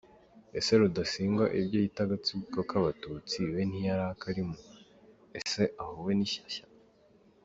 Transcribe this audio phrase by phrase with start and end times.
[0.57, 4.55] Ese Rudasingwa ibyo yita agatsiko k’abatutsi we ntiyari akarimo,
[5.39, 6.65] ese aho we nishyashya!